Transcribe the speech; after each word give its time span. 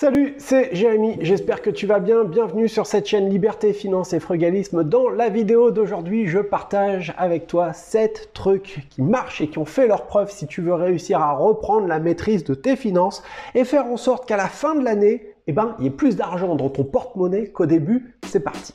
Salut, 0.00 0.32
c'est 0.38 0.74
Jérémy, 0.74 1.18
j'espère 1.20 1.60
que 1.60 1.68
tu 1.68 1.86
vas 1.86 1.98
bien. 2.00 2.24
Bienvenue 2.24 2.70
sur 2.70 2.86
cette 2.86 3.06
chaîne 3.06 3.28
Liberté, 3.28 3.74
Finance 3.74 4.14
et 4.14 4.18
Frugalisme. 4.18 4.82
Dans 4.82 5.10
la 5.10 5.28
vidéo 5.28 5.70
d'aujourd'hui, 5.70 6.26
je 6.26 6.38
partage 6.38 7.12
avec 7.18 7.46
toi 7.46 7.74
7 7.74 8.30
trucs 8.32 8.86
qui 8.88 9.02
marchent 9.02 9.42
et 9.42 9.48
qui 9.48 9.58
ont 9.58 9.66
fait 9.66 9.86
leur 9.86 10.06
preuve 10.06 10.30
si 10.30 10.46
tu 10.46 10.62
veux 10.62 10.72
réussir 10.72 11.20
à 11.20 11.34
reprendre 11.34 11.86
la 11.86 11.98
maîtrise 11.98 12.44
de 12.44 12.54
tes 12.54 12.76
finances 12.76 13.22
et 13.54 13.64
faire 13.64 13.84
en 13.88 13.98
sorte 13.98 14.26
qu'à 14.26 14.38
la 14.38 14.48
fin 14.48 14.74
de 14.74 14.82
l'année, 14.82 15.34
eh 15.46 15.52
ben, 15.52 15.76
il 15.78 15.84
y 15.84 15.88
ait 15.88 15.90
plus 15.90 16.16
d'argent 16.16 16.54
dans 16.54 16.70
ton 16.70 16.84
porte-monnaie 16.84 17.48
qu'au 17.48 17.66
début. 17.66 18.14
C'est 18.26 18.40
parti. 18.40 18.72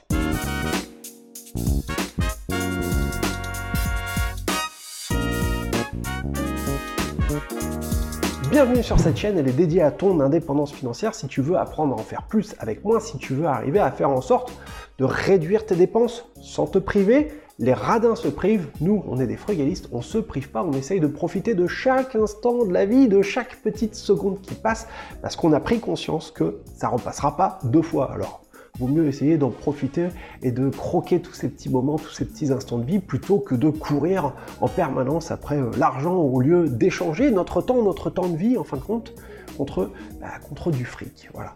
Bienvenue 8.56 8.84
sur 8.84 9.02
cette 9.02 9.18
chaîne, 9.18 9.38
elle 9.38 9.50
est 9.50 9.52
dédiée 9.52 9.82
à 9.82 9.92
ton 9.92 10.22
indépendance 10.22 10.72
financière 10.72 11.14
si 11.14 11.28
tu 11.28 11.42
veux 11.42 11.58
apprendre 11.58 11.94
à 11.94 12.00
en 12.00 12.04
faire 12.04 12.24
plus 12.24 12.56
avec 12.60 12.86
moins, 12.86 13.02
si 13.02 13.18
tu 13.18 13.34
veux 13.34 13.48
arriver 13.48 13.80
à 13.80 13.92
faire 13.92 14.10
en 14.10 14.22
sorte 14.22 14.54
de 14.98 15.04
réduire 15.04 15.66
tes 15.66 15.76
dépenses 15.76 16.24
sans 16.42 16.66
te 16.66 16.80
priver. 16.80 17.34
Les 17.60 17.74
radins 17.74 18.16
se 18.16 18.30
privent, 18.30 18.70
nous 18.80 19.04
on 19.10 19.20
est 19.20 19.28
des 19.28 19.36
frugalistes, 19.36 19.90
on 19.92 20.02
se 20.02 20.20
prive 20.20 20.52
pas, 20.52 20.64
on 20.64 20.72
essaye 20.72 21.02
de 21.02 21.08
profiter 21.08 21.54
de 21.54 21.68
chaque 21.68 22.16
instant 22.16 22.64
de 22.64 22.72
la 22.72 22.86
vie, 22.86 23.10
de 23.10 23.22
chaque 23.22 23.58
petite 23.58 23.94
seconde 23.94 24.40
qui 24.40 24.56
passe, 24.56 24.88
parce 25.22 25.36
qu'on 25.36 25.52
a 25.52 25.60
pris 25.60 25.82
conscience 25.82 26.32
que 26.32 26.62
ça 26.78 26.88
repassera 26.88 27.36
pas 27.36 27.60
deux 27.66 27.82
fois. 27.82 28.10
Alors 28.14 28.45
vaut 28.80 28.88
mieux 28.88 29.08
essayer 29.08 29.38
d'en 29.38 29.50
profiter 29.50 30.08
et 30.42 30.52
de 30.52 30.70
croquer 30.70 31.22
tous 31.22 31.34
ces 31.34 31.50
petits 31.50 31.70
moments, 31.70 31.98
tous 31.98 32.12
ces 32.12 32.26
petits 32.26 32.52
instants 32.52 32.78
de 32.78 32.86
vie, 32.86 33.00
plutôt 33.00 33.40
que 33.40 33.56
de 33.56 33.70
courir 33.70 34.34
en 34.62 34.68
permanence 34.68 35.32
après 35.32 35.58
euh, 35.58 35.72
l'argent 35.78 36.16
au 36.16 36.42
lieu 36.42 36.68
d'échanger 36.68 37.32
notre 37.32 37.62
temps, 37.62 37.82
notre 37.82 38.10
temps 38.10 38.28
de 38.28 38.38
vie, 38.38 38.58
en 38.58 38.64
fin 38.64 38.78
de 38.78 38.82
compte, 38.82 39.14
contre, 39.58 39.92
bah, 40.20 40.28
contre 40.48 40.72
du 40.72 40.86
fric. 40.86 41.30
Voilà. 41.34 41.54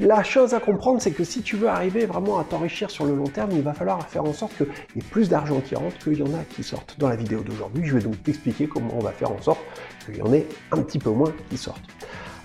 La 0.00 0.22
chose 0.22 0.54
à 0.54 0.60
comprendre, 0.60 1.00
c'est 1.00 1.10
que 1.10 1.24
si 1.24 1.42
tu 1.42 1.56
veux 1.56 1.68
arriver 1.68 2.06
vraiment 2.06 2.38
à 2.38 2.44
t'enrichir 2.44 2.90
sur 2.90 3.04
le 3.04 3.14
long 3.14 3.24
terme, 3.24 3.50
il 3.52 3.62
va 3.62 3.72
falloir 3.72 4.06
faire 4.08 4.24
en 4.24 4.32
sorte 4.32 4.56
qu'il 4.56 4.66
y 4.96 4.98
ait 4.98 5.10
plus 5.10 5.28
d'argent 5.28 5.60
qui 5.60 5.74
rentre 5.74 5.98
qu'il 5.98 6.18
y 6.18 6.22
en 6.22 6.34
a 6.34 6.44
qui 6.48 6.62
sortent. 6.62 6.96
Dans 6.98 7.08
la 7.08 7.16
vidéo 7.16 7.42
d'aujourd'hui, 7.42 7.84
je 7.84 7.94
vais 7.94 8.02
donc 8.02 8.22
t'expliquer 8.22 8.66
comment 8.66 8.94
on 8.94 9.00
va 9.00 9.12
faire 9.12 9.30
en 9.30 9.40
sorte 9.40 9.60
qu'il 10.04 10.16
y 10.16 10.22
en 10.22 10.32
ait 10.32 10.46
un 10.72 10.82
petit 10.82 10.98
peu 10.98 11.10
moins 11.10 11.32
qui 11.48 11.56
sortent. 11.56 11.84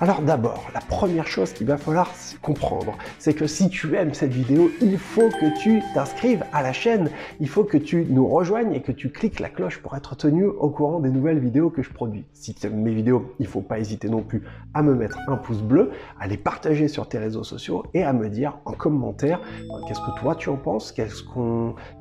Alors 0.01 0.21
d'abord, 0.21 0.69
la 0.73 0.81
première 0.81 1.25
chose 1.25 1.53
qu'il 1.53 1.67
va 1.67 1.77
falloir 1.77 2.11
comprendre, 2.41 2.97
c'est 3.17 3.33
que 3.33 3.47
si 3.47 3.69
tu 3.69 3.95
aimes 3.95 4.13
cette 4.13 4.33
vidéo, 4.33 4.69
il 4.81 4.97
faut 4.97 5.29
que 5.29 5.57
tu 5.57 5.81
t'inscrives 5.93 6.43
à 6.51 6.61
la 6.61 6.73
chaîne, 6.73 7.09
il 7.39 7.47
faut 7.47 7.63
que 7.63 7.77
tu 7.77 8.05
nous 8.09 8.27
rejoignes 8.27 8.73
et 8.73 8.81
que 8.81 8.91
tu 8.91 9.09
cliques 9.09 9.39
la 9.39 9.47
cloche 9.47 9.81
pour 9.81 9.95
être 9.95 10.17
tenu 10.17 10.43
au 10.47 10.69
courant 10.69 10.99
des 10.99 11.09
nouvelles 11.09 11.39
vidéos 11.39 11.69
que 11.69 11.81
je 11.81 11.89
produis. 11.91 12.25
Si 12.33 12.53
tu 12.53 12.67
aimes 12.67 12.81
mes 12.81 12.93
vidéos, 12.93 13.33
il 13.39 13.43
ne 13.43 13.47
faut 13.47 13.61
pas 13.61 13.79
hésiter 13.79 14.09
non 14.09 14.21
plus 14.21 14.43
à 14.73 14.83
me 14.83 14.93
mettre 14.93 15.17
un 15.29 15.37
pouce 15.37 15.61
bleu, 15.61 15.91
à 16.19 16.27
les 16.27 16.35
partager 16.35 16.89
sur 16.89 17.07
tes 17.07 17.17
réseaux 17.17 17.45
sociaux 17.45 17.85
et 17.93 18.03
à 18.03 18.11
me 18.11 18.27
dire 18.27 18.57
en 18.65 18.73
commentaire 18.73 19.39
euh, 19.61 19.79
qu'est-ce 19.87 20.01
que 20.01 20.19
toi 20.19 20.35
tu 20.35 20.49
en 20.49 20.57
penses, 20.57 20.91
qu'est-ce 20.91 21.23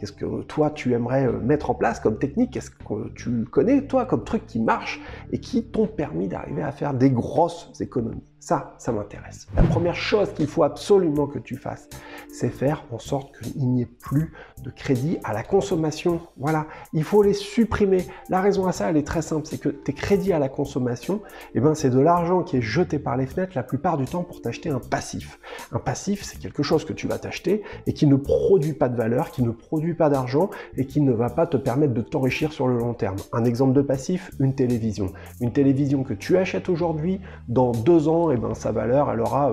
qu'est-ce 0.01 0.13
que 0.13 0.43
toi 0.43 0.73
tu 0.73 0.95
aimerais 0.95 1.29
euh, 1.29 1.39
mettre 1.39 1.71
en 1.71 1.75
place 1.75 2.01
comme 2.01 2.19
technique, 2.19 2.51
qu'est-ce 2.51 2.71
que 2.71 3.13
tu 3.15 3.45
connais 3.45 3.87
toi 3.87 4.05
comme 4.05 4.25
truc 4.25 4.47
qui 4.49 4.59
marche 4.59 5.01
et 5.31 5.39
qui 5.39 5.63
t'ont 5.63 5.87
permis 5.87 6.27
d'arriver 6.27 6.63
à 6.63 6.73
faire 6.73 6.93
des 6.93 7.11
grosses 7.11 7.71
économie. 7.85 8.34
Ça, 8.45 8.75
ça 8.77 8.93
m'intéresse. 8.93 9.47
La 9.57 9.63
première 9.63 9.95
chose 9.95 10.35
qu'il 10.35 10.49
faut 10.49 10.65
absolument 10.65 11.27
que 11.27 11.39
tu 11.39 11.57
fasses, 11.57 11.89
c'est 12.31 12.51
faire 12.51 12.85
en 12.93 12.99
sorte 12.99 13.35
qu'il 13.39 13.67
n'y 13.71 13.81
ait 13.81 13.87
plus 13.87 14.35
de 14.63 14.69
crédit 14.69 15.17
à 15.25 15.33
la 15.33 15.43
consommation. 15.43 16.21
Voilà, 16.37 16.67
il 16.93 17.05
faut 17.05 17.23
les 17.23 17.33
supprimer. 17.33 18.07
La 18.29 18.43
raison 18.43 18.67
à 18.67 18.73
ça, 18.73 18.91
elle 18.91 18.99
est 18.99 19.07
très 19.07 19.23
simple, 19.23 19.47
c'est 19.47 19.57
que 19.57 19.71
tes 19.71 19.95
crédits 19.95 20.35
à 20.35 20.39
la 20.39 20.51
consommation, 20.51 21.23
eh 21.55 21.61
ben, 21.61 21.75
c'est 21.75 21.89
de 21.89 21.99
l'argent 21.99 22.43
qui 22.43 22.59
est 22.59 22.61
jeté 22.61 22.99
par 22.99 23.17
les 23.17 23.25
fenêtres 23.25 23.53
la 23.55 23.63
plupart 23.63 23.97
du 23.97 24.05
temps 24.05 24.25
pour 24.25 24.43
t'acheter 24.43 24.69
un 24.69 24.79
passif. 24.79 25.39
Un 25.73 25.79
passif, 25.79 26.23
c'est 26.23 26.39
quelque 26.39 26.63
chose 26.63 26.85
que 26.85 26.93
tu 26.93 27.09
vas 27.09 27.17
t'acheter 27.17 27.63
et 27.87 27.95
qui 27.95 28.07
ne 28.07 28.17
produit 28.17 28.75
pas 28.75 28.91
de 28.91 28.97
valeur, 28.99 29.31
qui 29.31 29.43
ne 29.43 29.53
produit 29.53 29.95
pas 29.95 30.11
d'argent 30.11 30.51
et 30.77 30.85
qui 30.85 31.01
ne 31.01 31.13
va 31.13 31.31
pas 31.31 31.47
te 31.47 31.57
permettre 31.57 31.95
de 31.95 32.03
t'enrichir 32.03 32.53
sur 32.53 32.69
le 32.69 32.77
long 32.77 32.93
terme. 32.93 33.17
Un 33.33 33.47
exemple 33.47 33.73
de 33.73 33.81
passif, 33.81 34.33
une 34.39 34.55
télévision. 34.55 35.15
Une 35.41 35.55
télévision 35.55 36.05
que 36.05 36.13
tu 36.13 36.37
achètes 36.37 36.69
aujourd'hui, 36.69 37.23
dans 37.49 37.73
deux 37.73 38.07
ans, 38.07 38.34
ben, 38.37 38.55
sa 38.55 38.73
valeur, 38.73 39.11
elle 39.11 39.21
aura 39.21 39.53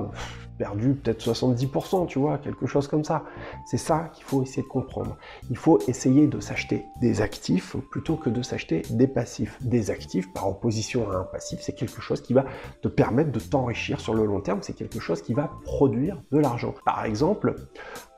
perdu 0.61 0.93
peut-être 0.93 1.19
70%, 1.23 2.05
tu 2.05 2.19
vois, 2.19 2.37
quelque 2.37 2.67
chose 2.67 2.87
comme 2.87 3.03
ça. 3.03 3.23
C'est 3.65 3.77
ça 3.77 4.11
qu'il 4.13 4.23
faut 4.25 4.43
essayer 4.43 4.61
de 4.61 4.67
comprendre. 4.67 5.17
Il 5.49 5.57
faut 5.57 5.79
essayer 5.87 6.27
de 6.27 6.39
s'acheter 6.39 6.85
des 7.01 7.23
actifs 7.23 7.75
plutôt 7.89 8.15
que 8.15 8.29
de 8.29 8.43
s'acheter 8.43 8.83
des 8.91 9.07
passifs. 9.07 9.57
Des 9.61 9.89
actifs 9.89 10.31
par 10.31 10.47
opposition 10.47 11.09
à 11.09 11.15
un 11.15 11.23
passif, 11.23 11.61
c'est 11.63 11.73
quelque 11.73 11.99
chose 11.99 12.21
qui 12.21 12.35
va 12.35 12.45
te 12.83 12.87
permettre 12.87 13.31
de 13.31 13.39
t'enrichir 13.39 13.99
sur 13.99 14.13
le 14.13 14.23
long 14.23 14.39
terme, 14.39 14.59
c'est 14.61 14.73
quelque 14.73 14.99
chose 14.99 15.23
qui 15.23 15.33
va 15.33 15.49
produire 15.63 16.21
de 16.31 16.37
l'argent. 16.37 16.75
Par 16.85 17.05
exemple, 17.05 17.55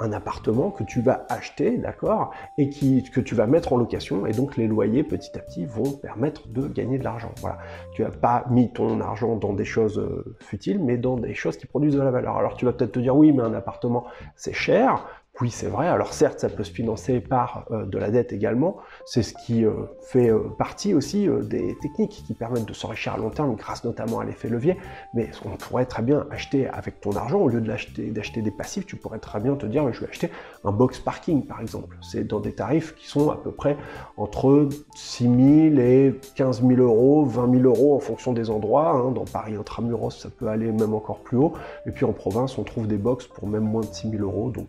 un 0.02 0.12
appartement 0.12 0.70
que 0.70 0.84
tu 0.84 1.00
vas 1.00 1.26
acheter, 1.30 1.78
d'accord, 1.78 2.32
et 2.58 2.70
qui, 2.70 3.04
que 3.04 3.22
tu 3.22 3.36
vas 3.36 3.48
mettre 3.48 3.72
en 3.72 3.78
location, 3.78 4.26
et 4.26 4.34
donc 4.34 4.58
les 4.58 4.68
loyers 4.68 5.04
petit 5.06 5.32
à 5.38 5.40
petit 5.40 5.66
vont 5.66 5.92
permettre 5.94 6.50
de 6.50 6.68
gagner 6.68 6.98
de 6.98 7.06
l'argent. 7.06 7.32
Voilà. 7.40 7.60
Tu 7.94 8.02
n'as 8.02 8.10
pas 8.10 8.44
mis 8.50 8.74
ton 8.74 9.00
argent 9.00 9.38
dans 9.38 9.54
des 9.54 9.64
choses 9.64 9.98
euh, 9.98 10.36
futiles, 10.42 10.84
mais 10.84 10.98
dans 10.98 11.16
des 11.16 11.34
choses 11.34 11.56
qui 11.56 11.68
produisent 11.68 11.96
de 11.96 12.02
la 12.02 12.12
valeur. 12.12 12.33
Alors 12.38 12.56
tu 12.56 12.66
vas 12.66 12.74
peut-être 12.74 12.94
te 12.94 13.00
dire 13.00 13.16
oui, 13.16 13.32
mais 13.32 13.44
un 13.44 13.54
appartement 13.54 14.06
c'est 14.36 14.54
cher. 14.54 15.06
Oui, 15.42 15.50
c'est 15.50 15.68
vrai. 15.68 15.88
Alors 15.88 16.14
certes, 16.14 16.40
ça 16.42 16.48
peut 16.48 16.64
se 16.64 16.72
financer 16.72 17.20
par 17.20 17.66
euh, 17.72 17.86
de 17.86 17.98
la 17.98 18.12
dette 18.12 18.32
également. 18.32 18.78
C'est 19.04 19.24
ce 19.24 19.34
qui 19.34 19.66
euh, 19.66 19.72
fait 20.04 20.30
euh, 20.30 20.50
partie 20.60 20.94
aussi 20.94 21.28
des 21.42 21.76
techniques 21.82 22.24
qui 22.28 22.36
permettent 22.36 22.68
de 22.68 22.74
s'enrichir 22.74 23.16
à 23.16 23.18
long 23.18 23.32
terme 23.32 23.56
grâce 23.56 23.84
notamment 23.84 24.20
à 24.20 24.26
l'effet 24.26 24.48
levier. 24.48 24.78
Mais 25.16 25.32
on 25.44 25.58
pourrait 25.58 25.88
très 25.88 26.04
bien 26.04 26.28
acheter 26.30 26.68
avec 26.68 27.02
ton 27.02 27.16
argent, 27.16 27.40
au 27.40 27.48
lieu 27.48 27.62
d'acheter 27.62 28.42
des 28.44 28.52
passifs, 28.52 28.86
tu 28.86 28.96
pourrais 28.96 29.18
très 29.18 29.40
bien 29.40 29.56
te 29.56 29.66
dire, 29.66 29.92
je 29.92 30.02
vais 30.02 30.08
acheter 30.08 30.30
un 30.64 30.72
box 30.72 31.00
parking 31.00 31.44
par 31.48 31.62
exemple. 31.62 31.98
C'est 32.04 32.26
dans 32.26 32.40
des 32.40 32.54
tarifs 32.54 32.94
qui 32.94 33.08
sont 33.08 33.32
à 33.32 33.38
peu 33.38 33.52
près 33.52 33.76
entre 34.18 34.70
6 34.94 35.24
000 35.24 35.36
et 35.80 36.14
15 36.36 36.62
000 36.62 36.80
euros, 36.80 37.26
20 37.26 37.60
000 37.60 37.64
euros 37.64 37.96
en 37.96 38.00
fonction 38.00 38.34
des 38.34 38.52
endroits. 38.52 38.92
Hein. 38.92 39.12
Dans 39.12 39.26
Paris 39.26 39.56
intramuros, 39.56 40.12
ça 40.12 40.30
peut 40.30 40.48
aller 40.48 40.72
même 40.72 40.94
encore 40.94 41.22
plus 41.22 41.38
haut. 41.38 41.54
Et 41.88 41.92
puis 41.92 42.06
en 42.06 42.14
province, 42.14 42.60
on 42.60 42.64
trouve 42.64 42.86
des 42.86 42.98
box 42.98 43.26
pour 43.26 43.48
même 43.48 43.64
moins 43.64 43.82
de 43.82 43.92
6 43.92 44.12
000 44.12 44.22
euros. 44.22 44.52
Donc 44.52 44.68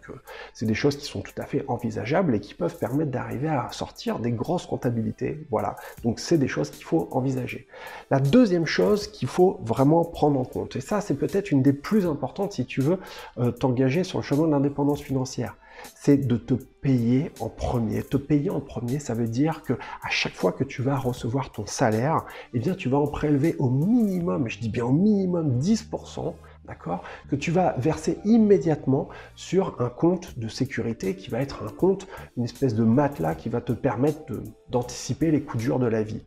c'est 0.55 0.67
des 0.67 0.75
choses 0.75 0.97
qui 0.97 1.05
sont 1.05 1.21
tout 1.21 1.35
à 1.37 1.45
fait 1.45 1.65
envisageables 1.69 2.35
et 2.35 2.41
qui 2.41 2.55
peuvent 2.55 2.79
permettre 2.79 3.11
d'arriver 3.11 3.49
à 3.49 3.69
sortir 3.73 4.21
des 4.21 4.31
grosses 4.33 4.67
comptabilités. 4.67 5.45
Voilà, 5.51 5.77
donc 6.03 6.21
c'est 6.21 6.39
des 6.39 6.49
choses 6.49 6.71
qu'il 6.71 6.85
faut 6.85 7.09
envisager. 7.11 7.67
La 8.11 8.21
deuxième 8.21 8.67
chose 8.67 9.09
qu'il 9.09 9.29
faut 9.29 9.61
vraiment 9.65 10.05
prendre 10.05 10.39
en 10.39 10.45
compte, 10.45 10.77
et 10.77 10.81
ça 10.81 11.01
c'est 11.01 11.19
peut-être 11.19 11.51
une 11.51 11.63
des 11.63 11.73
plus 11.73 12.07
importantes 12.07 12.53
si 12.53 12.65
tu 12.65 12.81
veux 12.81 12.99
euh, 13.39 13.51
t'engager 13.51 14.05
sur 14.05 14.19
le 14.19 14.25
chemin 14.25 14.47
de 14.47 14.53
l'indépendance 14.53 15.03
financière, 15.03 15.57
c'est 15.95 16.17
de 16.17 16.37
te 16.37 16.55
payer 16.55 17.33
en 17.41 17.49
premier. 17.49 18.03
Te 18.03 18.17
payer 18.17 18.51
en 18.51 18.61
premier, 18.61 18.99
ça 18.99 19.15
veut 19.15 19.27
dire 19.27 19.63
que 19.63 19.73
à 19.73 20.11
chaque 20.11 20.35
fois 20.35 20.53
que 20.53 20.65
tu 20.65 20.83
vas 20.83 20.97
recevoir 20.97 21.51
ton 21.51 21.67
salaire, 21.67 22.25
eh 22.53 22.59
bien 22.59 22.75
tu 22.75 22.89
vas 22.89 22.99
en 22.99 23.07
prélever 23.07 23.57
au 23.59 23.69
minimum, 23.69 24.49
je 24.49 24.59
dis 24.59 24.69
bien 24.69 24.85
au 24.85 24.93
minimum 24.93 25.59
10% 25.59 26.35
d'accord? 26.67 27.03
Que 27.29 27.37
tu 27.37 27.51
vas 27.51 27.75
verser 27.79 28.19
immédiatement 28.25 29.09
sur 29.35 29.81
un 29.81 29.89
compte 29.89 30.39
de 30.39 30.49
sécurité 30.49 31.15
qui 31.17 31.31
va 31.31 31.41
être 31.41 31.65
un 31.65 31.71
compte, 31.71 32.07
une 32.37 32.45
espèce 32.45 32.75
de 32.75 32.85
matelas 32.85 33.35
qui 33.35 33.49
va 33.49 33.61
te 33.61 33.73
permettre 33.73 34.33
d'anticiper 34.71 35.31
les 35.31 35.43
coups 35.43 35.65
durs 35.65 35.79
de 35.79 35.87
la 35.87 36.03
vie. 36.03 36.23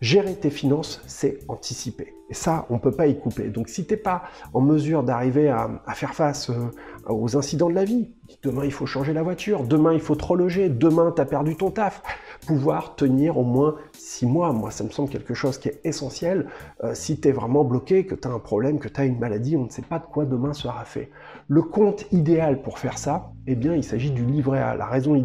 Gérer 0.00 0.34
tes 0.34 0.50
finances, 0.50 1.02
c'est 1.06 1.38
anticiper. 1.48 2.14
Et 2.30 2.34
ça, 2.34 2.66
on 2.70 2.74
ne 2.74 2.78
peut 2.78 2.92
pas 2.92 3.08
y 3.08 3.18
couper. 3.18 3.48
Donc 3.48 3.68
si 3.68 3.84
tu 3.86 3.92
n'es 3.92 3.96
pas 3.98 4.22
en 4.54 4.60
mesure 4.60 5.02
d'arriver 5.02 5.48
à, 5.48 5.68
faire 5.94 6.14
face 6.14 6.48
euh, 6.48 6.70
aux 7.08 7.36
incidents 7.36 7.68
de 7.68 7.74
la 7.74 7.84
vie, 7.84 8.08
demain 8.42 8.64
il 8.64 8.72
faut 8.72 8.86
changer 8.86 9.12
la 9.12 9.22
voiture, 9.22 9.64
demain 9.64 9.92
il 9.92 10.00
faut 10.00 10.14
te 10.14 10.24
reloger, 10.24 10.68
demain 10.68 11.12
tu 11.14 11.20
as 11.20 11.24
perdu 11.24 11.56
ton 11.56 11.70
taf, 11.72 12.02
pouvoir 12.46 12.94
tenir 12.94 13.36
au 13.36 13.42
moins 13.42 13.76
six 13.92 14.26
mois, 14.26 14.52
moi 14.52 14.70
ça 14.70 14.84
me 14.84 14.90
semble 14.90 15.10
quelque 15.10 15.34
chose 15.34 15.58
qui 15.58 15.68
est 15.68 15.80
essentiel. 15.82 16.46
Euh, 16.84 16.94
si 16.94 17.20
tu 17.20 17.28
es 17.28 17.32
vraiment 17.32 17.64
bloqué, 17.64 18.06
que 18.06 18.14
tu 18.14 18.28
as 18.28 18.30
un 18.30 18.38
problème, 18.38 18.78
que 18.78 18.88
tu 18.88 19.00
as 19.00 19.04
une 19.04 19.18
maladie, 19.18 19.56
on 19.56 19.64
ne 19.64 19.70
sait 19.70 19.82
pas 19.82 19.98
de 19.98 20.06
quoi 20.06 20.24
demain 20.24 20.52
sera 20.52 20.84
fait. 20.84 21.10
Le 21.52 21.62
compte 21.62 22.06
idéal 22.12 22.62
pour 22.62 22.78
faire 22.78 22.96
ça, 22.96 23.32
eh 23.48 23.56
bien 23.56 23.74
il 23.74 23.82
s'agit 23.82 24.12
du 24.12 24.24
livret 24.24 24.60
A. 24.60 24.76
La 24.76 24.86
raison, 24.86 25.16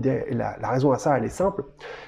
à 0.92 0.98
ça, 0.98 1.16
elle 1.16 1.24
est 1.24 1.30
simple, 1.30 1.66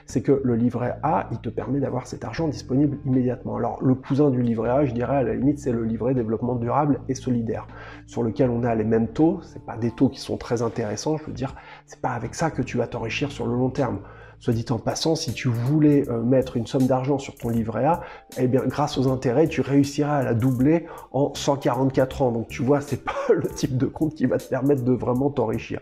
c'est 0.08 0.24
que 0.24 0.42
le 0.44 0.56
livret 0.56 0.98
A, 1.04 1.28
il 1.32 1.38
te 1.38 1.50
permet 1.50 1.80
d'avoir 1.80 2.08
cet 2.08 2.26
argent 2.26 2.48
disponible 2.48 2.98
immédiatement. 3.06 3.58
Alors 3.58 3.78
le 3.84 3.94
cousin 3.94 4.32
du 4.32 4.42
livret 4.42 4.72
A, 4.72 4.86
je 4.86 4.94
dirais 4.94 5.18
à 5.18 5.22
la 5.22 5.36
limite, 5.36 5.60
c'est 5.60 5.72
le 5.72 5.84
livret 5.84 6.16
développement 6.16 6.56
durable 6.56 7.00
et 7.08 7.14
solidaire, 7.14 7.68
sur 8.08 8.24
lequel 8.24 8.50
on 8.50 8.64
a 8.64 8.74
les 8.74 8.86
mêmes 8.86 9.10
taux. 9.10 9.40
C'est 9.44 9.64
pas 9.64 9.78
des 9.78 9.92
taux 9.92 10.10
qui 10.10 10.20
sont 10.20 10.38
très 10.38 10.64
intéressants. 10.64 11.18
Je 11.18 11.26
veux 11.26 11.34
dire, 11.34 11.54
c'est 11.86 12.02
pas 12.02 12.14
avec 12.14 12.34
ça 12.34 12.50
que 12.50 12.64
tu 12.64 12.78
vas 12.78 12.88
t'enrichir 12.88 13.32
sur 13.32 13.46
le 13.46 13.54
long 13.54 13.70
terme. 13.70 14.00
Soit 14.40 14.54
dit 14.54 14.66
en 14.70 14.78
passant, 14.78 15.16
si 15.16 15.34
tu 15.34 15.48
voulais 15.48 16.08
euh, 16.10 16.22
mettre 16.22 16.58
une 16.58 16.68
somme 16.68 16.86
d'argent 16.86 17.18
sur 17.18 17.36
ton 17.36 17.50
livret 17.50 17.86
A, 17.86 18.02
eh 18.38 18.48
bien, 18.48 18.62
grâce 18.66 18.98
aux 18.98 19.08
intérêts, 19.08 19.48
tu 19.48 19.62
réussiras 19.62 20.18
à 20.18 20.24
la 20.24 20.34
doubler 20.34 20.86
en 21.12 21.34
144 21.34 22.22
ans. 22.22 22.32
Donc, 22.32 22.48
tu 22.48 22.62
vois, 22.62 22.82
c'est 22.82 23.04
pas 23.04 23.14
le 23.34 23.48
type 23.48 23.78
de 23.78 23.88
compte 23.88 24.16
qui 24.16 24.26
va 24.26 24.38
te 24.38 24.48
permettre 24.48 24.84
de 24.84 24.94
vraiment 24.94 25.30
t'enrichir. 25.30 25.82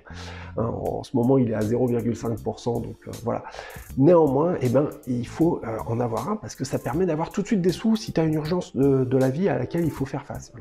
Hein, 0.58 0.64
en 0.64 1.04
ce 1.04 1.16
moment, 1.16 1.38
il 1.38 1.52
est 1.52 1.56
à 1.56 1.60
0,5%, 1.60 2.82
donc 2.82 2.96
euh, 3.08 3.12
voilà. 3.24 3.44
Néanmoins, 3.98 4.56
eh 4.62 4.70
ben, 4.70 4.90
il 5.08 5.28
faut 5.28 5.62
euh, 5.64 5.78
en 5.88 6.00
avoir 6.00 6.30
un 6.30 6.36
parce 6.38 6.56
que 6.56 6.64
ça 6.64 6.80
permet 6.80 7.06
d'avoir 7.06 7.32
tout 7.32 7.42
de 7.42 7.48
suite 7.48 7.62
des 7.62 7.72
sous 7.72 7.96
si 7.96 8.14
tu 8.14 8.22
as 8.22 8.24
une 8.24 8.36
urgence 8.36 8.76
de, 8.76 9.18
la 9.18 9.30
vie 9.30 9.48
à 9.48 9.58
laquelle 9.58 9.86
il 9.86 9.92
faut 9.92 10.06
faire 10.06 10.26
face. 10.26 10.52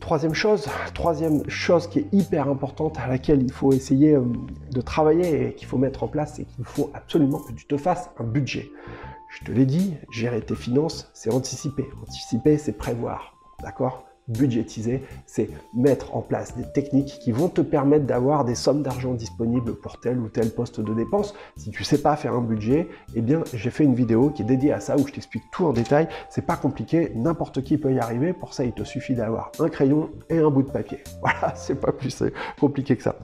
Troisième 0.00 0.34
chose, 0.34 0.66
troisième 0.94 1.48
chose 1.48 1.88
qui 1.88 2.00
est 2.00 2.08
hyper 2.12 2.48
importante 2.48 2.98
à 2.98 3.08
laquelle 3.08 3.42
il 3.42 3.52
faut 3.52 3.72
essayer 3.72 4.14
euh, 4.14 4.24
de 4.70 4.80
travailler 4.80 5.48
et 5.48 5.54
qu'il 5.54 5.66
faut 5.66 5.78
mettre 5.78 6.02
en 6.02 6.08
place, 6.08 6.34
c'est 6.36 6.44
qu'il 6.44 6.64
faut 6.64 6.90
absolument 6.94 7.40
que 7.40 7.52
tu 7.52 7.66
te 7.66 7.76
fasses 7.76 8.10
un 8.18 8.24
budget. 8.24 8.70
Je 9.28 9.44
te 9.44 9.52
l'ai 9.52 9.66
dit, 9.66 9.94
gérer 10.10 10.40
tes 10.40 10.54
finances, 10.54 11.10
c'est 11.14 11.32
anticiper. 11.32 11.86
Anticiper, 12.02 12.58
c'est 12.58 12.72
prévoir. 12.72 13.36
D'accord? 13.62 14.07
Budgétiser, 14.28 15.02
c'est 15.26 15.50
mettre 15.74 16.14
en 16.14 16.20
place 16.20 16.56
des 16.56 16.70
techniques 16.72 17.18
qui 17.20 17.32
vont 17.32 17.48
te 17.48 17.60
permettre 17.60 18.06
d'avoir 18.06 18.44
des 18.44 18.54
sommes 18.54 18.82
d'argent 18.82 19.14
disponibles 19.14 19.74
pour 19.74 20.00
tel 20.00 20.18
ou 20.18 20.28
tel 20.28 20.50
poste 20.50 20.80
de 20.80 20.94
dépense. 20.94 21.34
Si 21.56 21.70
tu 21.70 21.84
sais 21.84 22.00
pas 22.00 22.16
faire 22.16 22.34
un 22.34 22.42
budget, 22.42 22.88
eh 23.14 23.20
bien, 23.20 23.42
j'ai 23.54 23.70
fait 23.70 23.84
une 23.84 23.94
vidéo 23.94 24.30
qui 24.30 24.42
est 24.42 24.46
dédiée 24.46 24.72
à 24.72 24.80
ça 24.80 24.96
où 24.96 25.06
je 25.06 25.12
t'explique 25.12 25.44
tout 25.52 25.64
en 25.64 25.72
détail. 25.72 26.08
C'est 26.30 26.46
pas 26.46 26.56
compliqué, 26.56 27.12
n'importe 27.14 27.62
qui 27.62 27.78
peut 27.78 27.92
y 27.92 27.98
arriver. 27.98 28.32
Pour 28.32 28.54
ça, 28.54 28.64
il 28.64 28.72
te 28.72 28.84
suffit 28.84 29.14
d'avoir 29.14 29.50
un 29.58 29.68
crayon 29.68 30.10
et 30.28 30.38
un 30.38 30.50
bout 30.50 30.62
de 30.62 30.70
papier. 30.70 30.98
Voilà, 31.20 31.54
c'est 31.56 31.74
pas 31.74 31.92
plus 31.92 32.22
compliqué 32.58 32.96
que 32.96 33.02
ça. 33.02 33.16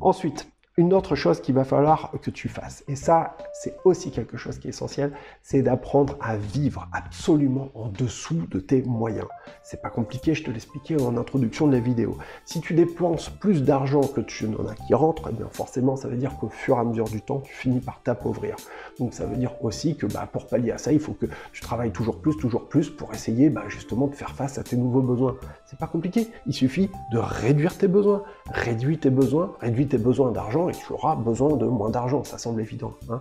Ensuite, 0.00 0.48
une 0.76 0.92
autre 0.92 1.14
chose 1.14 1.40
qu'il 1.40 1.54
va 1.54 1.64
falloir 1.64 2.10
que 2.20 2.30
tu 2.30 2.48
fasses, 2.48 2.82
et 2.88 2.96
ça 2.96 3.36
c'est 3.52 3.76
aussi 3.84 4.10
quelque 4.10 4.36
chose 4.36 4.58
qui 4.58 4.66
est 4.66 4.70
essentiel, 4.70 5.12
c'est 5.42 5.62
d'apprendre 5.62 6.16
à 6.20 6.36
vivre 6.36 6.88
absolument 6.92 7.68
en 7.74 7.88
dessous 7.88 8.46
de 8.50 8.58
tes 8.58 8.82
moyens. 8.82 9.28
C'est 9.62 9.80
pas 9.80 9.90
compliqué, 9.90 10.34
je 10.34 10.42
te 10.42 10.50
l'expliquais 10.50 11.00
en 11.00 11.16
introduction 11.16 11.68
de 11.68 11.72
la 11.72 11.80
vidéo. 11.80 12.18
Si 12.44 12.60
tu 12.60 12.74
dépenses 12.74 13.30
plus 13.30 13.62
d'argent 13.62 14.02
que 14.02 14.20
tu 14.20 14.48
n'en 14.48 14.66
as 14.66 14.74
qui 14.74 14.94
rentre, 14.94 15.28
eh 15.30 15.32
bien 15.32 15.48
forcément 15.52 15.94
ça 15.96 16.08
veut 16.08 16.16
dire 16.16 16.36
qu'au 16.38 16.48
fur 16.48 16.76
et 16.76 16.80
à 16.80 16.84
mesure 16.84 17.04
du 17.04 17.20
temps, 17.20 17.40
tu 17.40 17.54
finis 17.54 17.80
par 17.80 18.02
t'appauvrir. 18.02 18.56
Donc 18.98 19.14
ça 19.14 19.26
veut 19.26 19.36
dire 19.36 19.52
aussi 19.62 19.96
que 19.96 20.06
bah, 20.06 20.28
pour 20.30 20.48
pallier 20.48 20.72
à 20.72 20.78
ça, 20.78 20.92
il 20.92 20.98
faut 20.98 21.12
que 21.12 21.26
tu 21.52 21.60
travailles 21.60 21.92
toujours 21.92 22.20
plus, 22.20 22.36
toujours 22.36 22.68
plus 22.68 22.90
pour 22.90 23.14
essayer 23.14 23.48
bah, 23.48 23.64
justement 23.68 24.08
de 24.08 24.14
faire 24.14 24.30
face 24.30 24.58
à 24.58 24.64
tes 24.64 24.76
nouveaux 24.76 25.02
besoins. 25.02 25.36
C'est 25.66 25.78
pas 25.78 25.86
compliqué, 25.86 26.28
il 26.46 26.52
suffit 26.52 26.90
de 27.12 27.18
réduire 27.18 27.78
tes 27.78 27.88
besoins. 27.88 28.24
Réduis 28.50 28.98
tes 28.98 29.10
besoins, 29.10 29.52
réduis 29.60 29.86
tes 29.86 29.98
besoins 29.98 30.32
d'argent 30.32 30.63
et 30.68 30.72
tu 30.72 30.92
auras 30.92 31.16
besoin 31.16 31.56
de 31.56 31.66
moins 31.66 31.90
d'argent, 31.90 32.24
ça 32.24 32.38
semble 32.38 32.60
évident. 32.60 32.94
Hein. 33.10 33.20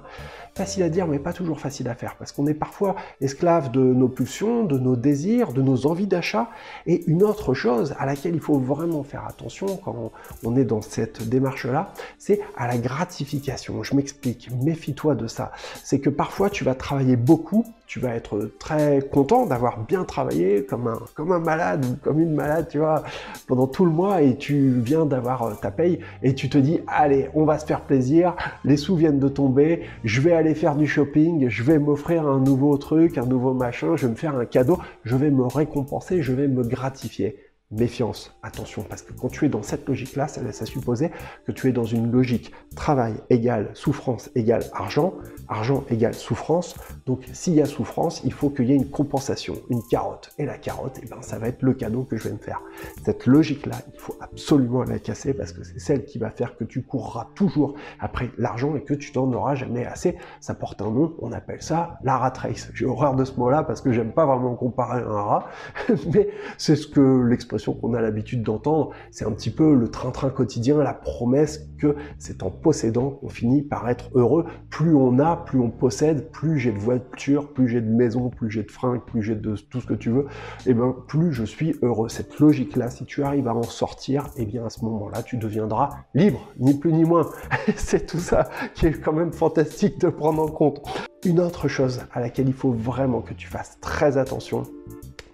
Facile 0.56 0.84
à 0.84 0.90
dire, 0.90 1.08
mais 1.08 1.20
pas 1.20 1.34
toujours 1.34 1.60
facile 1.60 1.88
à 1.88 1.96
faire, 1.96 2.16
parce 2.16 2.32
qu'on 2.32 2.48
est 2.48 2.54
parfois 2.54 2.96
esclave 3.22 3.72
de 3.72 3.82
nos 3.82 4.08
pulsions, 4.08 4.64
de 4.64 4.78
nos 4.78 4.96
désirs, 4.96 5.54
de 5.54 5.62
nos 5.62 5.88
envies 5.88 6.08
d'achat. 6.08 6.50
Et 6.86 7.04
une 7.08 7.24
autre 7.24 7.54
chose 7.54 7.96
à 8.00 8.06
laquelle 8.06 8.36
il 8.36 8.42
faut 8.42 8.60
vraiment 8.60 9.04
faire 9.04 9.26
attention 9.28 9.78
quand 9.78 10.12
on 10.44 10.56
est 10.56 10.66
dans 10.66 10.82
cette 10.82 11.28
démarche-là, 11.28 11.94
c'est 12.18 12.42
à 12.58 12.68
la 12.68 12.78
gratification. 12.78 13.84
Je 13.84 13.96
m'explique, 13.96 14.50
méfie-toi 14.62 15.16
de 15.16 15.28
ça. 15.28 15.52
C'est 15.84 16.00
que 16.00 16.10
parfois 16.10 16.50
tu 16.50 16.64
vas 16.64 16.76
travailler 16.76 17.16
beaucoup, 17.16 17.66
tu 17.88 18.00
vas 18.00 18.16
être 18.16 18.52
très 18.60 19.02
content 19.02 19.46
d'avoir 19.46 19.80
bien 19.86 20.04
travaillé 20.04 20.66
comme 20.66 20.88
un, 20.88 21.00
comme 21.16 21.32
un 21.32 21.40
malade 21.40 21.86
ou 21.86 21.96
comme 22.04 22.20
une 22.20 22.34
malade, 22.34 22.68
tu 22.70 22.80
vois, 22.80 23.04
pendant 23.48 23.68
tout 23.68 23.86
le 23.86 23.92
mois 23.92 24.22
et 24.22 24.38
tu 24.38 24.80
viens 24.80 25.06
d'avoir 25.06 25.44
euh, 25.44 25.54
ta 25.54 25.72
paye 25.72 26.00
et 26.22 26.34
tu 26.34 26.50
te 26.50 26.58
dis, 26.58 26.80
allez, 26.88 27.30
on 27.34 27.46
va 27.46 27.60
se 27.60 27.66
faire 27.66 27.82
plaisir, 27.82 28.36
les 28.64 28.78
sous 28.78 28.96
viennent 28.96 29.20
de 29.20 29.28
tomber, 29.28 29.84
je 30.04 30.22
vais 30.22 30.34
aller 30.34 30.56
faire 30.56 30.76
du 30.76 30.88
shopping, 30.88 31.50
je 31.50 31.64
vais 31.64 31.80
m'offrir 31.80 32.28
un 32.28 32.40
nouveau 32.40 32.78
truc, 32.78 33.18
un 33.18 33.26
nouveau 33.26 33.54
machin, 33.54 33.96
je 33.96 34.08
vais 34.08 34.12
me 34.12 34.18
faire 34.18 34.36
un 34.36 34.46
cadeau, 34.46 34.80
je 35.04 35.16
vais 35.16 35.30
me 35.30 35.44
récompenser, 35.44 36.22
je 36.22 36.34
vais 36.34 36.48
me 36.48 36.64
gratifier 36.64 37.38
méfiance, 37.74 38.36
attention, 38.44 38.84
parce 38.84 39.02
que 39.02 39.14
quand 39.14 39.30
tu 39.30 39.46
es 39.46 39.50
dans 39.50 39.64
cette 39.64 39.88
logique-là, 39.88 40.28
ça 40.28 40.42
laisse 40.42 40.62
à 40.62 40.66
supposer 40.66 41.12
que 41.46 41.52
tu 41.52 41.70
es 41.70 41.72
dans 41.72 41.86
une 41.86 42.12
logique 42.12 42.52
travail 42.76 43.16
égale 43.30 43.70
souffrance 43.74 44.30
égale 44.36 44.64
argent, 44.74 45.14
argent 45.48 45.84
égale 45.90 46.14
souffrance. 46.14 46.76
Donc 47.06 47.24
s'il 47.34 47.54
y 47.54 47.62
a 47.62 47.66
souffrance, 47.66 48.22
il 48.24 48.34
faut 48.34 48.50
qu'il 48.50 48.66
y 48.66 48.74
ait 48.74 48.76
une 48.76 48.90
compensation, 48.90 49.56
une 49.70 49.82
carotte. 49.84 50.32
Et 50.38 50.46
la 50.46 50.58
carotte, 50.58 51.00
eh 51.02 51.08
ben, 51.08 51.22
ça 51.22 51.40
va 51.40 51.48
être 51.48 51.62
le 51.62 51.74
cadeau 51.74 52.04
que 52.04 52.18
je 52.18 52.24
vais 52.26 52.34
me 52.34 52.38
faire. 52.38 52.62
Cette 53.04 53.26
logique-là, 53.26 53.78
il 53.94 54.00
faut 54.00 54.16
absolument 54.22 54.84
la 54.84 55.00
casser 55.00 55.34
parce 55.34 55.52
que 55.52 55.64
c'est 55.64 55.80
celle 55.80 56.06
qui 56.06 56.18
va 56.18 56.30
faire 56.30 56.56
que 56.58 56.64
tu 56.64 56.84
courras 56.84 57.28
toujours 57.36 57.76
après 58.00 58.30
l'argent 58.38 58.76
et 58.76 58.84
que 58.84 58.94
tu 58.94 59.12
n'en 59.18 59.32
auras 59.34 59.56
jamais 59.56 59.86
assez. 59.86 60.18
Ça 60.40 60.54
porte 60.54 60.82
un 60.82 60.92
nom, 60.92 61.14
on 61.20 61.32
appelle 61.32 61.62
ça 61.62 62.00
la 62.04 62.18
rat 62.18 62.34
race. 62.36 62.70
J'ai 62.74 62.86
horreur 62.86 63.16
de 63.16 63.26
ce 63.26 63.40
mot-là 63.40 63.64
parce 63.64 63.82
que 63.82 63.92
j'aime 63.92 64.12
pas 64.12 64.26
vraiment 64.26 64.56
comparer 64.56 65.02
un 65.02 65.22
rat, 65.22 65.48
mais 66.14 66.30
c'est 66.58 66.76
ce 66.76 66.88
que 66.88 67.24
l'expression 67.28 67.63
qu'on 67.72 67.94
a 67.94 68.02
l'habitude 68.02 68.44
d'entendre, 68.44 68.90
c'est 69.12 69.26
un 69.26 69.32
petit 69.32 69.52
peu 69.52 69.76
le 69.76 69.88
train-train 69.88 70.30
quotidien, 70.30 70.84
la 70.84 70.94
promesse 70.94 71.70
que 71.80 71.96
c'est 72.18 72.44
en 72.44 72.52
possédant 72.52 73.12
qu'on 73.12 73.30
finit 73.30 73.62
par 73.62 73.88
être 73.90 74.10
heureux. 74.16 74.46
Plus 74.70 74.96
on 74.96 75.20
a, 75.20 75.38
plus 75.38 75.60
on 75.60 75.70
possède, 75.70 76.32
plus 76.32 76.60
j'ai 76.60 76.72
de 76.72 76.80
voiture, 76.80 77.54
plus 77.54 77.68
j'ai 77.68 77.82
de 77.82 77.90
maison, 77.90 78.30
plus 78.30 78.50
j'ai 78.50 78.64
de 78.64 78.72
fringues, 78.72 79.02
plus 79.06 79.22
j'ai 79.22 79.36
de 79.36 79.56
tout 79.56 79.80
ce 79.80 79.86
que 79.86 79.94
tu 79.94 80.10
veux, 80.10 80.26
et 80.66 80.72
eh 80.72 80.74
bien 80.74 80.96
plus 81.08 81.32
je 81.32 81.44
suis 81.44 81.76
heureux. 81.82 82.10
Cette 82.10 82.40
logique-là, 82.40 82.90
si 82.90 83.06
tu 83.06 83.24
arrives 83.24 83.48
à 83.48 83.56
en 83.56 83.64
sortir, 83.64 84.26
et 84.36 84.44
eh 84.44 84.46
bien 84.46 84.66
à 84.66 84.70
ce 84.70 84.84
moment-là, 84.86 85.24
tu 85.24 85.38
deviendras 85.38 85.90
libre, 86.14 86.50
ni 86.60 86.74
plus 86.74 86.92
ni 86.92 87.06
moins. 87.06 87.30
c'est 87.76 88.06
tout 88.06 88.20
ça 88.20 88.50
qui 88.74 88.88
est 88.88 89.00
quand 89.00 89.14
même 89.14 89.32
fantastique 89.32 90.00
de 90.00 90.10
prendre 90.10 90.42
en 90.42 90.48
compte. 90.48 90.82
Une 91.26 91.40
autre 91.40 91.70
chose 91.70 92.02
à 92.12 92.20
laquelle 92.20 92.50
il 92.50 92.54
faut 92.54 92.74
vraiment 92.74 93.22
que 93.22 93.34
tu 93.34 93.48
fasses 93.48 93.78
très 93.80 94.18
attention, 94.18 94.64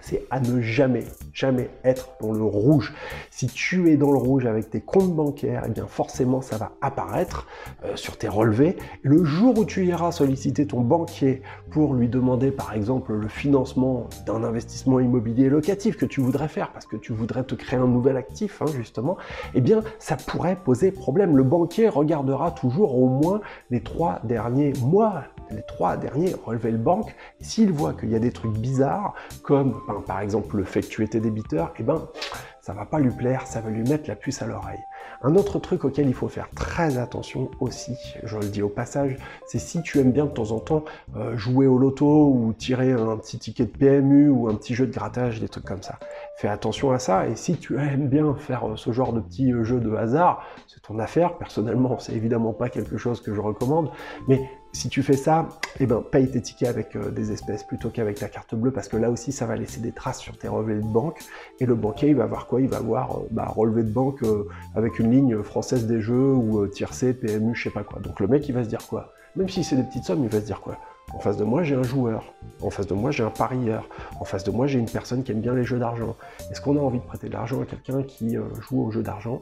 c'est 0.02 0.24
à 0.30 0.40
ne 0.40 0.62
jamais, 0.62 1.06
jamais 1.34 1.70
être 1.84 2.10
dans 2.22 2.32
le 2.32 2.44
rouge. 2.44 2.94
Si 3.32 3.48
tu 3.48 3.90
es 3.90 3.98
dans 3.98 4.12
le 4.12 4.20
rouge 4.20 4.46
avec 4.46 4.70
tes 4.70 4.82
comptes 4.82 5.16
bancaires, 5.16 5.64
eh 5.66 5.70
bien 5.70 5.88
forcément 5.88 6.42
ça 6.42 6.58
va 6.58 6.74
apparaître 6.82 7.48
euh, 7.84 7.96
sur 7.96 8.18
tes 8.18 8.28
relevés. 8.28 8.78
Le 9.02 9.24
jour 9.24 9.58
où 9.58 9.66
tu 9.66 9.86
iras 9.86 10.12
solliciter 10.12 10.68
ton 10.68 10.82
banquier 10.82 11.42
pour 11.72 11.96
lui 11.96 12.08
demander 12.08 12.52
par 12.52 12.74
exemple 12.74 13.14
le 13.14 13.28
financement 13.28 14.08
d'un 14.28 14.44
investissement 14.44 15.00
immobilier 15.00 15.50
locatif 15.50 15.98
que 15.98 16.06
tu 16.06 16.22
voudrais 16.22 16.48
faire 16.50 16.72
parce 16.72 16.86
que 16.86 16.98
tu 16.98 17.14
voudrais 17.14 17.44
te 17.44 17.56
créer 17.56 17.80
un 17.80 17.88
nouvel 17.88 18.16
actif 18.16 18.62
hein, 18.62 18.68
justement, 18.76 19.18
eh 19.56 19.62
bien 19.62 19.82
ça 19.98 20.18
pourrait 20.18 20.56
poser 20.56 20.92
problème. 20.92 21.36
Le 21.36 21.44
banquier 21.44 21.90
regardera 21.90 22.52
toujours 22.52 22.96
au 22.96 23.08
moins 23.08 23.42
les 23.72 23.82
trois 23.82 24.20
derniers 24.24 24.74
mois, 24.82 25.24
les 25.52 25.64
trois 25.64 25.98
derniers 25.98 26.36
relevés 26.46 26.72
de 26.72 26.78
banque. 26.78 27.16
S'il 27.42 27.72
voit 27.72 27.94
qu'il 27.94 28.10
y 28.10 28.16
a 28.16 28.20
des 28.20 28.32
trucs 28.32 28.54
bizarres 28.54 29.14
comme 29.44 29.82
par 30.06 30.22
exemple 30.22 30.58
le 30.58 30.64
fait 30.64 30.82
que 30.82 30.88
tu 30.88 31.04
étais 31.04 31.20
débiteur, 31.20 31.74
eh 31.80 31.84
ben, 31.84 32.08
ça 32.62 32.74
va 32.74 32.86
pas 32.86 33.00
lui 33.00 33.10
plaire, 33.10 33.48
ça 33.48 33.62
va 33.62 33.70
lui 33.70 33.82
mettre 33.82 34.08
la 34.08 34.16
puce 34.16 34.44
à 34.44 34.46
l'oreille. 34.46 34.84
Un 35.24 35.36
autre 35.36 35.60
truc 35.60 35.86
auquel 35.86 36.08
il 36.08 36.14
faut 36.14 36.28
faire 36.28 36.50
très 36.56 36.98
attention 36.98 37.50
aussi, 37.60 37.96
je 38.24 38.38
le 38.38 38.46
dis 38.46 38.62
au 38.62 38.70
passage, 38.70 39.18
c'est 39.48 39.60
si 39.60 39.82
tu 39.82 40.00
aimes 40.00 40.12
bien 40.12 40.26
de 40.26 40.32
temps 40.32 40.52
en 40.52 40.60
temps 40.60 40.86
euh, 41.16 41.36
jouer 41.36 41.68
au 41.68 41.78
loto 41.78 42.30
ou 42.30 42.54
tirer 42.54 42.92
un 42.92 43.18
petit 43.18 43.40
ticket 43.40 43.66
de 43.66 43.72
PMU 43.72 44.30
ou 44.30 44.48
un 44.50 44.56
petit 44.56 44.76
jeu 44.76 44.86
de 44.86 44.94
grattage, 44.94 45.40
des 45.40 45.50
trucs 45.50 45.66
comme 45.66 45.82
ça. 45.82 45.98
Fais 46.38 46.48
attention 46.48 46.92
à 46.92 47.00
ça 47.00 47.28
et 47.28 47.36
si 47.36 47.58
tu 47.58 47.78
aimes 47.78 48.08
bien 48.08 48.36
faire 48.36 48.68
euh, 48.68 48.76
ce 48.76 48.92
genre 48.92 49.14
de 49.14 49.20
petits 49.20 49.52
euh, 49.52 49.64
jeux 49.64 49.80
de 49.80 49.94
hasard, 49.96 50.46
c'est 50.68 50.82
ton 50.82 51.00
affaire. 51.00 51.38
Personnellement, 51.38 51.98
c'est 51.98 52.14
évidemment 52.14 52.54
pas 52.54 52.70
quelque 52.70 52.98
chose 52.98 53.20
que 53.20 53.34
je 53.34 53.42
recommande, 53.42 53.90
mais 54.28 54.48
si 54.72 54.88
tu 54.88 55.02
fais 55.02 55.18
ça, 55.18 55.50
eh 55.80 55.88
ben, 55.88 56.02
paye 56.02 56.30
tes 56.30 56.42
tickets 56.42 56.70
avec 56.70 56.96
euh, 56.96 57.10
des 57.10 57.32
espèces 57.32 57.64
plutôt 57.64 57.90
qu'avec 57.90 58.20
ta 58.20 58.28
carte 58.28 58.54
bleue, 58.54 58.72
parce 58.72 58.88
que 58.88 58.98
là 58.98 59.10
aussi, 59.10 59.32
ça 59.32 59.46
va 59.46 59.56
laisser 59.56 59.82
des 59.82 59.92
traces 59.92 60.20
sur 60.20 60.38
tes 60.38 60.48
relevés 60.48 60.76
de 60.76 60.88
banque. 60.88 61.20
Et 61.60 61.66
le 61.66 61.76
banquier, 61.76 62.10
il 62.10 62.16
va 62.16 62.28
voir 62.28 62.46
quoi? 62.46 62.62
Il 62.62 62.70
va 62.70 62.80
voir 62.80 63.18
euh, 63.18 63.28
bah, 63.32 63.46
relevé 63.48 63.84
de 63.84 63.92
banque 63.92 64.22
euh, 64.24 64.48
avec 64.76 65.00
une 65.00 65.12
ligne 65.12 65.42
française 65.42 65.88
des 65.88 66.02
jeux 66.02 66.34
ou 66.34 66.68
tiercé, 66.68 67.14
PMU, 67.14 67.56
je 67.56 67.64
sais 67.64 67.70
pas 67.72 67.84
quoi. 67.84 68.00
Donc 68.00 68.20
le 68.20 68.28
mec, 68.28 68.48
il 68.48 68.54
va 68.54 68.64
se 68.64 68.70
dire 68.70 68.86
quoi? 68.88 69.12
Même 69.36 69.50
si 69.50 69.64
c'est 69.64 69.76
des 69.76 69.84
petites 69.84 70.04
sommes, 70.04 70.24
il 70.24 70.30
va 70.30 70.40
se 70.40 70.46
dire 70.46 70.62
quoi? 70.62 70.78
En 71.14 71.20
face 71.20 71.38
de 71.38 71.44
moi, 71.44 71.64
j'ai 71.64 71.74
un 71.74 71.84
joueur. 71.84 72.34
En 72.62 72.70
face 72.70 72.86
de 72.86 72.94
moi, 72.94 73.10
j'ai 73.10 73.24
un 73.24 73.32
parieur. 73.32 73.90
En 74.20 74.26
face 74.26 74.44
de 74.44 74.52
moi, 74.52 74.68
j'ai 74.68 74.78
une 74.78 74.90
personne 74.90 75.24
qui 75.24 75.32
aime 75.32 75.42
bien 75.42 75.56
les 75.56 75.64
jeux 75.64 75.80
d'argent. 75.80 76.16
Est-ce 76.52 76.62
qu'on 76.62 76.78
a 76.78 76.80
envie 76.80 77.00
de 77.00 77.04
prêter 77.04 77.28
de 77.28 77.34
l'argent 77.34 77.62
à 77.62 77.66
quelqu'un 77.66 78.04
qui 78.04 78.38
joue 78.62 78.84
aux 78.84 78.92
jeux 78.92 79.02
d'argent? 79.02 79.42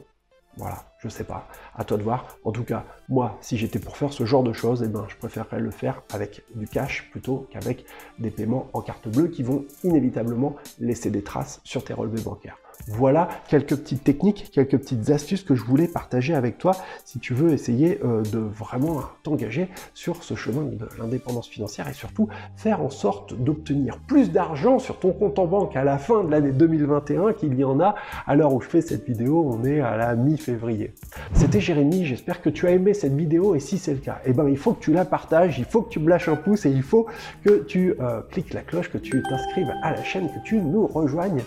Voilà, 0.58 0.84
je 0.98 1.08
sais 1.08 1.24
pas. 1.24 1.46
À 1.76 1.84
toi 1.84 1.96
de 1.96 2.02
voir. 2.02 2.36
En 2.44 2.50
tout 2.50 2.64
cas, 2.64 2.84
moi, 3.08 3.38
si 3.40 3.56
j'étais 3.56 3.78
pour 3.78 3.96
faire 3.96 4.12
ce 4.12 4.26
genre 4.26 4.42
de 4.42 4.52
choses, 4.52 4.82
eh 4.82 4.88
ben, 4.88 5.06
je 5.08 5.16
préférerais 5.16 5.60
le 5.60 5.70
faire 5.70 6.02
avec 6.12 6.42
du 6.56 6.66
cash 6.66 7.08
plutôt 7.12 7.46
qu'avec 7.50 7.86
des 8.18 8.30
paiements 8.30 8.68
en 8.72 8.80
carte 8.80 9.08
bleue 9.08 9.28
qui 9.28 9.44
vont 9.44 9.64
inévitablement 9.84 10.56
laisser 10.80 11.10
des 11.10 11.22
traces 11.22 11.60
sur 11.62 11.84
tes 11.84 11.94
relevés 11.94 12.22
bancaires. 12.22 12.58
Voilà 12.86 13.28
quelques 13.48 13.76
petites 13.76 14.04
techniques, 14.04 14.50
quelques 14.52 14.78
petites 14.78 15.10
astuces 15.10 15.42
que 15.42 15.54
je 15.54 15.64
voulais 15.64 15.88
partager 15.88 16.34
avec 16.34 16.58
toi 16.58 16.72
si 17.04 17.18
tu 17.18 17.34
veux 17.34 17.52
essayer 17.52 18.00
euh, 18.04 18.22
de 18.22 18.38
vraiment 18.38 19.02
t'engager 19.22 19.68
sur 19.94 20.22
ce 20.22 20.34
chemin 20.34 20.62
de 20.62 20.88
l'indépendance 20.98 21.48
financière 21.48 21.88
et 21.88 21.92
surtout 21.92 22.28
faire 22.56 22.82
en 22.82 22.90
sorte 22.90 23.34
d'obtenir 23.34 23.98
plus 23.98 24.30
d'argent 24.30 24.78
sur 24.78 24.98
ton 24.98 25.12
compte 25.12 25.38
en 25.38 25.46
banque 25.46 25.76
à 25.76 25.84
la 25.84 25.98
fin 25.98 26.24
de 26.24 26.30
l'année 26.30 26.52
2021 26.52 27.32
qu'il 27.34 27.54
y 27.54 27.64
en 27.64 27.80
a 27.80 27.94
à 28.26 28.34
l'heure 28.34 28.52
où 28.52 28.60
je 28.60 28.68
fais 28.68 28.80
cette 28.80 29.06
vidéo, 29.06 29.44
on 29.46 29.64
est 29.64 29.80
à 29.80 29.96
la 29.96 30.14
mi-février. 30.14 30.94
C'était 31.34 31.60
Jérémy, 31.60 32.04
j'espère 32.04 32.40
que 32.40 32.48
tu 32.48 32.66
as 32.66 32.70
aimé 32.70 32.94
cette 32.94 33.14
vidéo 33.14 33.54
et 33.54 33.60
si 33.60 33.78
c'est 33.78 33.92
le 33.92 33.98
cas, 33.98 34.20
eh 34.24 34.32
ben, 34.32 34.48
il 34.48 34.56
faut 34.56 34.72
que 34.72 34.80
tu 34.80 34.92
la 34.92 35.04
partages, 35.04 35.58
il 35.58 35.64
faut 35.64 35.82
que 35.82 35.90
tu 35.90 36.00
me 36.00 36.08
lâches 36.08 36.28
un 36.28 36.36
pouce 36.36 36.66
et 36.66 36.70
il 36.70 36.82
faut 36.82 37.06
que 37.44 37.64
tu 37.64 37.94
euh, 38.00 38.20
cliques 38.30 38.54
la 38.54 38.62
cloche, 38.62 38.90
que 38.90 38.98
tu 38.98 39.22
t'inscrives 39.22 39.72
à 39.82 39.92
la 39.92 40.02
chaîne, 40.02 40.28
que 40.28 40.42
tu 40.44 40.56
nous 40.56 40.86
rejoignes. 40.86 41.42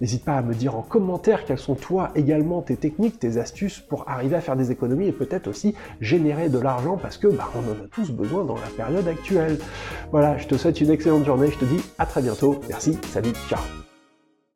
N'hésite 0.00 0.24
pas 0.24 0.36
à 0.36 0.42
me 0.42 0.54
dire 0.54 0.73
en 0.74 0.82
commentaire 0.82 1.44
quelles 1.44 1.58
sont 1.58 1.74
toi 1.74 2.10
également 2.14 2.62
tes 2.62 2.76
techniques, 2.76 3.18
tes 3.18 3.36
astuces 3.38 3.80
pour 3.80 4.08
arriver 4.08 4.36
à 4.36 4.40
faire 4.40 4.56
des 4.56 4.70
économies 4.70 5.08
et 5.08 5.12
peut-être 5.12 5.48
aussi 5.48 5.74
générer 6.00 6.48
de 6.48 6.58
l'argent 6.58 6.96
parce 6.96 7.16
que 7.16 7.28
bah, 7.28 7.50
on 7.54 7.60
en 7.60 7.84
a 7.84 7.88
tous 7.90 8.10
besoin 8.10 8.44
dans 8.44 8.56
la 8.56 8.68
période 8.76 9.06
actuelle. 9.06 9.58
Voilà, 10.10 10.38
je 10.38 10.46
te 10.46 10.56
souhaite 10.56 10.80
une 10.80 10.90
excellente 10.90 11.24
journée, 11.24 11.48
je 11.50 11.58
te 11.58 11.64
dis 11.64 11.80
à 11.98 12.06
très 12.06 12.22
bientôt. 12.22 12.60
Merci, 12.68 12.98
salut, 13.12 13.32
ciao 13.48 13.83